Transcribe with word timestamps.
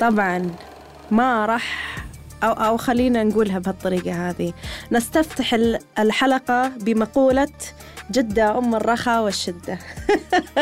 طبعا 0.00 0.50
ما 1.10 1.46
راح 1.46 1.96
أو, 2.42 2.52
أو 2.52 2.76
خلينا 2.76 3.24
نقولها 3.24 3.58
بهالطريقة 3.58 4.30
هذه. 4.30 4.52
نستفتح 4.92 5.56
الحلقة 5.98 6.68
بمقولة 6.68 7.48
جدة 8.10 8.58
أم 8.58 8.74
الرخاء 8.74 9.24
والشدة. 9.24 9.78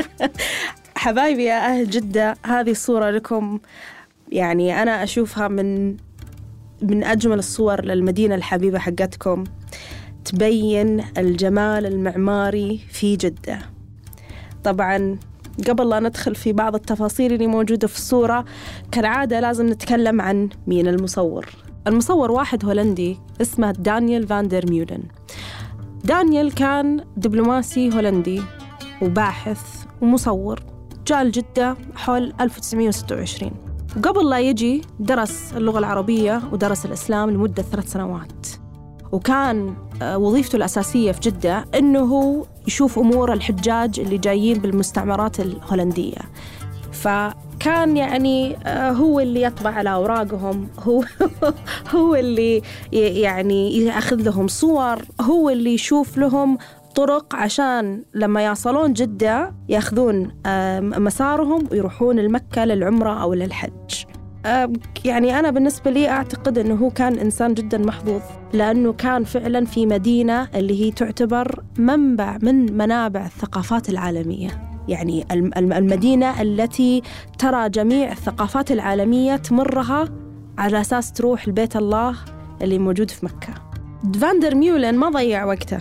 حبايبي 0.96 1.45
يا 1.45 1.66
أهل 1.66 1.90
جدة 1.90 2.34
هذه 2.46 2.71
الصورة 2.71 3.11
لكم. 3.11 3.59
يعني 4.29 4.82
أنا 4.82 5.03
أشوفها 5.03 5.49
من 5.49 5.96
من 6.83 7.05
أجمل 7.05 7.39
الصور 7.39 7.85
للمدينة 7.85 8.35
الحبيبة 8.35 8.79
حقتكم. 8.79 9.45
تبين 10.25 11.05
الجمال 11.19 11.87
المعماري 11.87 12.80
في 12.91 13.17
جدة. 13.17 13.59
طبعا 14.64 15.19
قبل 15.69 15.89
لا 15.89 16.00
ندخل 16.00 16.34
في 16.34 16.53
بعض 16.53 16.75
التفاصيل 16.75 17.32
اللي 17.32 17.46
موجودة 17.46 17.89
في 17.89 17.96
الصورة 17.96 18.45
كالعادة 18.93 19.40
لازم 19.40 19.67
نتكلم 19.67 20.21
عن 20.21 20.49
مين 20.67 20.89
المصور. 20.89 21.46
المصور 21.86 22.31
واحد 22.31 22.64
هولندي 22.64 23.18
اسمه 23.40 23.71
دانيال 23.71 24.26
فاندر 24.26 24.71
ميولن. 24.71 25.03
دانيال 26.04 26.54
كان 26.54 27.04
دبلوماسي 27.17 27.95
هولندي 27.95 28.43
وباحث 29.03 29.85
ومصور 30.03 30.61
جاء 31.07 31.23
لجدة 31.25 31.76
حول 31.96 32.33
1926 32.41 33.50
وقبل 33.97 34.31
لا 34.31 34.41
يجي 34.41 34.83
درس 35.00 35.53
اللغة 35.56 35.78
العربية 35.78 36.42
ودرس 36.53 36.87
الإسلام 36.87 37.31
لمدة 37.31 37.62
ثلاث 37.62 37.92
سنوات. 37.92 38.47
وكان 39.12 39.75
وظيفته 40.16 40.56
الأساسية 40.56 41.12
في 41.12 41.20
جدة 41.20 41.64
أنه 41.74 42.00
هو 42.00 42.44
يشوف 42.66 42.98
أمور 42.98 43.33
الحجاج 43.33 44.00
اللي 44.00 44.19
جايين 44.19 44.58
بالمستعمرات 44.58 45.41
الهولندية. 45.41 46.19
فكان 46.92 47.97
يعني 47.97 48.56
آه، 48.56 48.91
هو 48.91 49.20
اللي 49.20 49.42
يطبع 49.42 49.70
على 49.70 49.92
أوراقهم 49.92 50.69
هو 50.78 51.05
هو 51.94 52.14
اللي 52.14 52.62
يعني 52.92 53.77
يأخذ 53.77 54.17
لهم 54.17 54.48
صور 54.48 54.98
هو 55.20 55.50
اللي 55.50 55.75
يشوف 55.75 56.19
لهم 56.19 56.59
طرق 56.94 57.34
عشان 57.34 58.05
لما 58.14 58.47
يصلون 58.47 58.92
جدة 58.92 59.55
يأخذون 59.69 60.31
مسارهم 60.83 61.69
ويروحون 61.70 62.19
المكة 62.19 62.64
للعمرة 62.64 63.22
أو 63.22 63.34
للحج. 63.34 64.02
يعني 65.05 65.39
أنا 65.39 65.51
بالنسبة 65.51 65.91
لي 65.91 66.09
أعتقد 66.09 66.59
أنه 66.59 66.75
هو 66.75 66.91
كان 66.91 67.19
إنسان 67.19 67.55
جدا 67.55 67.79
محظوظ 67.79 68.23
لأنه 68.53 68.93
كان 68.93 69.25
فعلا 69.25 69.65
في 69.65 69.87
مدينة 69.87 70.49
اللي 70.55 70.84
هي 70.84 70.91
تعتبر 70.91 71.62
منبع 71.79 72.39
من 72.43 72.77
منابع 72.77 73.27
الثقافات 73.27 73.89
العالمية. 73.89 74.73
يعني 74.89 75.27
المدينة 75.57 76.43
التي 76.43 77.03
ترى 77.39 77.69
جميع 77.69 78.12
الثقافات 78.12 78.71
العالمية 78.73 79.37
تمرها 79.37 80.09
على 80.59 80.81
أساس 80.81 81.12
تروح 81.12 81.49
لبيت 81.49 81.77
الله 81.77 82.17
اللي 82.62 82.79
موجود 82.79 83.11
في 83.11 83.27
مكة. 83.27 83.55
فاندر 84.21 84.55
ميولن 84.55 84.97
ما 84.99 85.09
ضيع 85.09 85.45
وقته. 85.45 85.79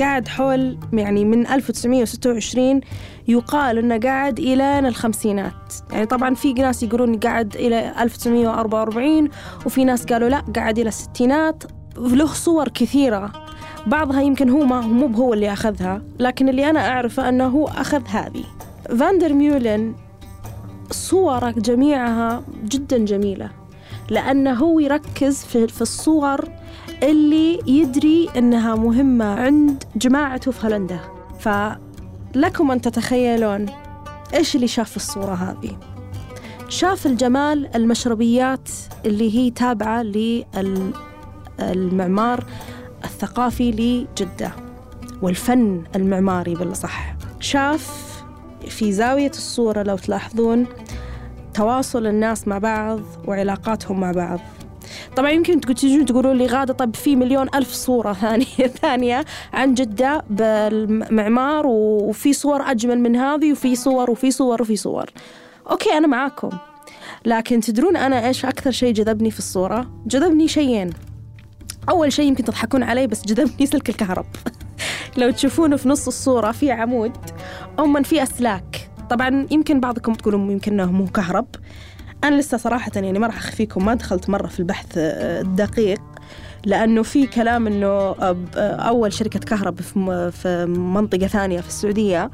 قعد 0.00 0.28
حول 0.28 0.78
يعني 0.92 1.24
من 1.24 1.46
1926 1.46 2.80
يقال 3.28 3.78
إنه 3.78 3.98
قعد 3.98 4.38
إلى 4.38 4.78
الخمسينات. 4.78 5.74
يعني 5.92 6.06
طبعا 6.06 6.34
في 6.34 6.52
ناس 6.52 6.82
يقولون 6.82 7.18
قعد 7.18 7.56
إلى 7.56 7.94
1944 8.02 9.28
وفي 9.66 9.84
ناس 9.84 10.04
قالوا 10.04 10.28
لا 10.28 10.44
قعد 10.56 10.78
إلى 10.78 10.88
الستينات. 10.88 11.64
له 11.96 12.26
صور 12.26 12.68
كثيرة 12.68 13.32
بعضها 13.86 14.22
يمكن 14.22 14.48
هو 14.50 14.64
ما 14.64 14.80
مو 14.80 15.06
هو 15.06 15.34
اللي 15.34 15.52
أخذها 15.52 16.02
لكن 16.18 16.48
اللي 16.48 16.70
أنا 16.70 16.88
أعرفه 16.88 17.28
إنه 17.28 17.46
هو 17.46 17.66
أخذ 17.66 18.02
هذه. 18.08 18.44
فاندر 18.98 19.32
ميولن 19.32 19.94
صوره 20.90 21.50
جميعها 21.50 22.42
جدا 22.64 22.98
جميلة 22.98 23.50
لأنه 24.10 24.52
هو 24.52 24.80
يركز 24.80 25.44
في 25.44 25.82
الصور 25.82 26.48
اللي 27.02 27.60
يدري 27.66 28.28
إنها 28.36 28.74
مهمة 28.74 29.24
عند 29.24 29.84
جماعته 29.96 30.50
في 30.50 30.66
هولندا. 30.66 31.00
فلكم 31.38 32.70
أن 32.70 32.80
تتخيلون 32.80 33.66
إيش 34.34 34.56
اللي 34.56 34.66
شاف 34.66 34.90
في 34.90 34.96
الصورة 34.96 35.34
هذه. 35.34 35.78
شاف 36.68 37.06
الجمال 37.06 37.76
المشربيات 37.76 38.68
اللي 39.06 39.38
هي 39.38 39.50
تابعة 39.50 40.02
للمعمار 41.58 42.44
الثقافي 43.04 43.70
لجدة 43.70 44.52
والفن 45.22 45.84
المعماري 45.96 46.54
بالأصح. 46.54 47.16
شاف 47.40 48.14
في 48.68 48.92
زاوية 48.92 49.30
الصورة 49.30 49.82
لو 49.82 49.96
تلاحظون 49.96 50.66
تواصل 51.54 52.06
الناس 52.06 52.48
مع 52.48 52.58
بعض 52.58 53.00
وعلاقاتهم 53.26 54.00
مع 54.00 54.12
بعض. 54.12 54.40
طبعا 55.16 55.30
يمكن 55.30 55.60
تجون 55.60 56.06
تقولوا 56.06 56.34
لي 56.34 56.46
غادة 56.46 56.74
طب 56.74 56.96
في 56.96 57.16
مليون 57.16 57.48
ألف 57.54 57.72
صورة 57.72 58.12
ثانية 58.12 58.66
ثانية 58.82 59.24
عن 59.52 59.74
جدة 59.74 60.24
بالمعمار 60.30 61.66
وفي 61.66 62.32
صور 62.32 62.62
أجمل 62.62 63.00
من 63.00 63.16
هذه 63.16 63.52
وفي 63.52 63.76
صور 63.76 64.10
وفي 64.10 64.30
صور 64.30 64.62
وفي 64.62 64.76
صور. 64.76 65.10
أوكي 65.70 65.92
أنا 65.92 66.06
معاكم. 66.06 66.50
لكن 67.24 67.60
تدرون 67.60 67.96
أنا 67.96 68.26
إيش 68.26 68.44
أكثر 68.44 68.70
شيء 68.70 68.92
جذبني 68.92 69.30
في 69.30 69.38
الصورة؟ 69.38 69.90
جذبني 70.06 70.48
شيئين. 70.48 70.90
أول 71.88 72.12
شيء 72.12 72.28
يمكن 72.28 72.44
تضحكون 72.44 72.82
علي 72.82 73.06
بس 73.06 73.22
جذبني 73.26 73.66
سلك 73.66 73.88
الكهرب. 73.88 74.26
لو 75.18 75.30
تشوفونه 75.30 75.76
في 75.76 75.88
نص 75.88 76.06
الصورة 76.06 76.52
في 76.52 76.70
عمود 76.70 77.12
أو 77.78 78.02
في 78.02 78.22
أسلاك. 78.22 78.90
طبعا 79.10 79.46
يمكن 79.50 79.80
بعضكم 79.80 80.14
تقولون 80.14 80.50
يمكن 80.50 80.72
إنه 80.72 80.92
مو 80.92 81.06
كهرب. 81.06 81.46
أنا 82.24 82.36
لسه 82.36 82.56
صراحة 82.56 82.90
يعني 82.94 83.18
ما 83.18 83.26
راح 83.26 83.36
أخفيكم 83.36 83.84
ما 83.84 83.94
دخلت 83.94 84.30
مرة 84.30 84.46
في 84.46 84.60
البحث 84.60 84.86
الدقيق 84.96 86.00
لأنه 86.64 87.02
في 87.02 87.26
كلام 87.26 87.66
إنه 87.66 88.14
أول 88.56 89.12
شركة 89.12 89.38
كهرب 89.38 89.80
في 90.30 90.66
منطقة 90.68 91.26
ثانية 91.26 91.60
في 91.60 91.68
السعودية. 91.68 92.30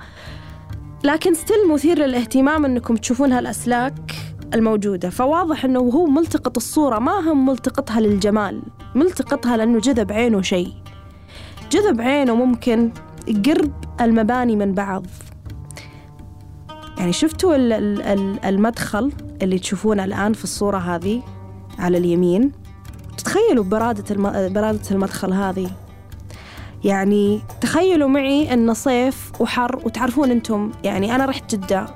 لكن 1.04 1.34
ستيل 1.34 1.68
مثير 1.72 1.98
للاهتمام 1.98 2.64
إنكم 2.64 2.96
تشوفون 2.96 3.32
هالأسلاك 3.32 4.12
الموجودة. 4.54 5.10
فواضح 5.10 5.64
إنه 5.64 5.80
هو 5.80 6.06
ملتقط 6.06 6.56
الصورة 6.56 6.98
ما 6.98 7.12
هم 7.12 7.46
ملتقطها 7.46 8.00
للجمال 8.00 8.62
ملتقطها 8.94 9.56
لأنه 9.56 9.78
جذب 9.78 10.12
عينه 10.12 10.42
شيء. 10.42 10.72
جذب 11.72 12.00
عينه 12.00 12.34
ممكن 12.34 12.90
قرب 13.46 13.72
المباني 14.00 14.56
من 14.56 14.74
بعض. 14.74 15.06
يعني 17.00 17.12
شفتوا 17.12 17.56
المدخل 18.48 19.12
اللي 19.42 19.58
تشوفونه 19.58 20.04
الآن 20.04 20.32
في 20.32 20.44
الصورة 20.44 20.78
هذه 20.78 21.22
على 21.78 21.98
اليمين؟ 21.98 22.52
تخيلوا 23.24 23.64
برادة. 23.64 24.14
برادة 24.48 24.90
المدخل 24.90 25.32
هذه؟ 25.32 25.70
يعني 26.84 27.42
تخيلوا 27.60 28.08
معي 28.08 28.52
أن 28.52 28.74
صيف 28.74 29.32
وحر 29.40 29.76
وتعرفون 29.84 30.30
أنتم 30.30 30.72
يعني 30.84 31.14
أنا 31.14 31.24
رحت 31.24 31.54
جدة. 31.54 31.86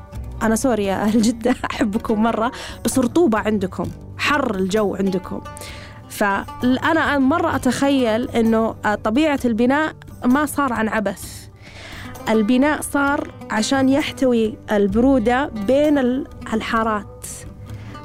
أنا 0.42 0.56
سوري 0.56 0.84
يا 0.84 1.02
أهل 1.02 1.22
جدة 1.22 1.54
أحبكم 1.70 2.22
مرة 2.22 2.52
بس 2.84 2.98
رطوبة 2.98 3.38
عندكم 3.38 3.86
حر 4.18 4.54
الجو 4.54 4.94
عندكم. 4.94 5.40
فأنا 6.08 7.18
مرة 7.18 7.56
أتخيل 7.56 8.30
أنه 8.30 8.74
طبيعة 9.04 9.40
البناء 9.44 9.94
ما 10.24 10.46
صار 10.46 10.72
عن 10.72 10.88
عبث. 10.88 11.43
البناء 12.28 12.80
صار 12.80 13.30
عشان 13.50 13.88
يحتوي 13.88 14.58
البرودة 14.72 15.46
بين 15.46 15.98
الحارات. 16.52 17.26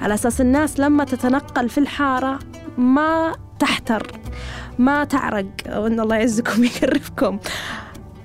على 0.02 0.14
أساس 0.14 0.42
الناس 0.42 0.80
لما 0.80 1.04
تتنقل 1.04 1.70
في 1.70 1.78
الحارة 1.78 2.40
ما 2.78 3.36
تحتر 3.60 4.12
ما 4.80 5.04
تعرق. 5.04 5.48
وإن 5.76 6.00
الله 6.00 6.16
يعزكم 6.16 6.60
ويكرفكم 6.62 7.40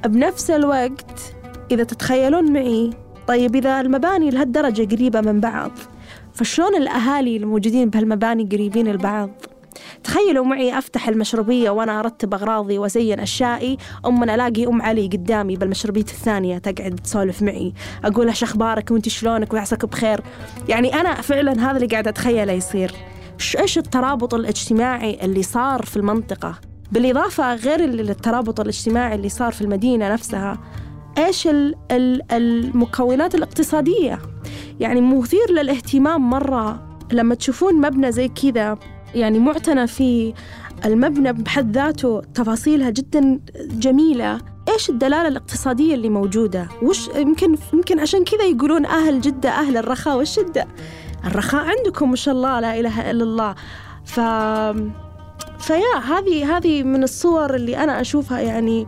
بنفس 0.07 0.51
الوقت 0.51 1.35
إذا 1.71 1.85
تتخيلون 1.85 2.53
معي 2.53 2.91
طيب 3.27 3.57
إذا 3.57 3.81
المباني 3.81 4.31
لهالدرجة 4.31 4.95
قريبة 4.95 5.21
من 5.21 5.41
بعض 5.41 5.71
فشلون 6.35 6.77
الأهالي 6.77 7.37
الموجودين 7.37 7.91
بهالمباني 7.91 8.49
قريبين 8.53 8.89
البعض 8.89 9.31
تخيلوا 10.05 10.45
معي 10.45 10.79
أفتح 10.79 11.09
المشربية 11.09 11.71
وأنا 11.71 12.01
أرتب 12.01 12.35
أغراضي 12.35 12.79
وأزين 12.79 13.21
أشيائي. 13.21 13.77
أم 14.07 14.23
ألاقي 14.23 14.67
أم 14.67 14.83
علي 14.83 15.07
قدامي 15.07 15.57
بالمشربية 15.57 16.01
الثانية 16.01 16.59
تقعد 16.59 16.95
تسولف 16.95 17.43
معي. 17.43 17.73
أقول 18.05 18.27
لها 18.27 18.35
أخبارك 18.43 18.91
وأنت 18.91 19.09
شلونك 19.09 19.53
ويعساك 19.53 19.85
بخير. 19.85 20.21
يعني 20.69 20.95
أنا 21.01 21.15
فعلا 21.15 21.71
هذا 21.71 21.77
اللي 21.77 21.87
قاعد 21.87 22.09
أتخيله 22.09 22.53
يصير. 22.53 22.93
إيش 23.59 23.79
الترابط 23.79 24.35
الاجتماعي 24.35 25.19
اللي 25.23 25.43
صار 25.43 25.83
في 25.83 25.97
المنطقة؟ 25.97 26.55
بالإضافة 26.93 27.55
غير 27.55 27.85
الترابط 27.85 28.61
الاجتماعي 28.61 29.15
اللي 29.15 29.29
صار 29.29 29.53
في 29.53 29.63
المدينة 29.63 30.13
نفسها 30.13 30.59
إيش 31.19 31.49
المكونات 32.33 33.35
الاقتصادية؟ 33.35 34.19
يعني 34.81 35.01
مثير 35.01 35.51
للاهتمام 35.51 36.31
مرة 36.31 36.99
لما 37.13 37.35
تشوفون 37.35 37.75
مبنى 37.75 38.13
زي 38.13 38.29
كذا. 38.29 38.79
يعني 39.15 39.39
معتنى 39.39 39.87
في 39.87 40.35
المبنى 40.85 41.33
بحد 41.33 41.77
ذاته 41.77 42.23
تفاصيلها 42.35 42.91
جدا 42.91 43.41
جميلة. 43.57 44.41
إيش 44.69 44.91
الدلالة 44.91 45.29
الاقتصادية 45.29 45.95
اللي 45.95 46.09
موجودة؟ 46.09 46.69
وش 46.83 47.09
يمكن 47.09 47.57
يمكن 47.73 48.01
عشان 48.01 48.25
كذا 48.25 48.45
يقولون 48.45 48.87
أهل 48.87 49.21
جدة 49.21 49.51
أهل 49.51 49.77
الرخاء. 49.77 50.17
والشده 50.17 50.67
الرخاء 51.25 51.65
عندكم 51.65 52.11
ما 52.11 52.17
شاء 52.17 52.35
الله 52.35 52.61
لا 52.61 52.81
إله 52.81 53.11
إلا 53.11 53.25
الله. 53.25 53.55
ف 54.05 54.21
فيا 55.59 55.99
هذه 56.05 56.57
هذه 56.57 56.83
من 56.83 57.03
الصور 57.03 57.55
اللي 57.55 57.77
أنا 57.77 58.01
أشوفها 58.01 58.41
يعني 58.41 58.87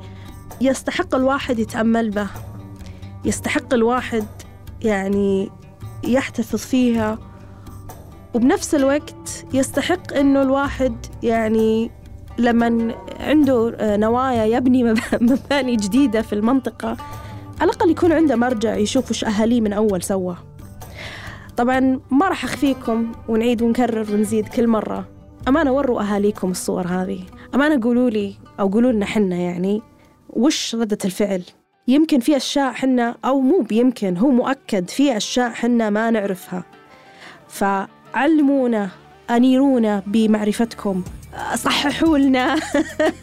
يستحق 0.61 1.14
الواحد 1.14 1.58
يتأمل 1.58 2.11
به. 2.11 2.28
يستحق 3.25 3.75
الواحد 3.75 4.25
يعني 4.82 5.50
يحتفظ 6.05 6.58
فيها. 6.58 7.19
وبنفس 8.37 8.75
الوقت 8.75 9.44
يستحق 9.55 10.12
إنه 10.12 10.43
الواحد 10.43 11.06
يعني 11.23 11.91
لما 12.38 12.94
عنده 13.21 13.77
نوايا 13.97 14.44
يبني 14.44 14.85
مباني 15.21 15.77
جديدة 15.77 16.23
في 16.23 16.33
المنطقة 16.33 16.97
على 17.61 17.71
الأقل 17.71 17.91
يكون 17.91 18.12
عنده 18.12 18.37
مرجع 18.37 18.77
يشوف 18.77 19.11
وش 19.11 19.25
أهاليه 19.25 19.61
من 19.61 19.73
أول 19.73 20.03
سوى 20.03 20.37
طبعا 21.56 22.00
ما 22.11 22.29
راح 22.29 22.44
أخفيكم 22.44 23.12
ونعيد 23.29 23.62
ونكرر 23.62 24.15
ونزيد 24.15 24.49
كل 24.49 24.67
مرة. 24.67 25.09
أمانة 25.49 25.73
وروا 25.73 26.00
أهاليكم 26.00 26.50
الصور 26.50 26.87
هذه. 26.87 27.21
أمانة 27.55 27.85
قولوا 27.85 28.11
لي 28.11 28.35
أو 28.61 28.69
قولوا 28.69 28.93
لنا 28.93 29.06
حنا 29.06 29.37
يعني 29.37 29.83
وش 30.31 30.75
ردة 30.75 30.99
الفعل؟ 31.05 31.43
يمكن 31.88 32.21
في 32.21 32.37
أشياء 32.37 32.73
حنا 32.73 33.17
أو 33.25 33.41
مو 33.41 33.61
بيمكن 33.61 34.17
هو 34.17 34.31
مؤكد 34.31 34.91
في 34.91 35.17
أشياء 35.17 35.50
حنا 35.50 35.91
ما 35.91 36.11
نعرفها. 36.11 36.65
فعلمونا 38.12 38.91
أنيرونا 39.31 40.03
بمعرفتكم. 40.06 41.03
صححوا 41.55 42.19
لنا 42.19 42.56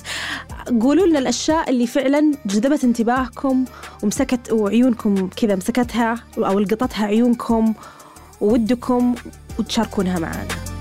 قولوا 0.82 1.08
لنا 1.08 1.20
الأشياء 1.20 1.70
اللي 1.70 1.88
فعلا 1.88 2.32
جذبت 2.46 2.84
انتباهكم 2.84 3.66
ومسكت 4.04 4.52
وعيونكم 4.52 5.30
كذا 5.30 5.56
مسكتها 5.56 6.16
أو 6.38 6.60
لقطتها 6.60 7.06
عيونكم 7.06 7.74
وودكم 8.42 9.16
وتشاركونها 9.60 10.20
معنا. 10.20 10.73